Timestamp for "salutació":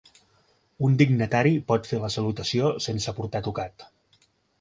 2.15-2.71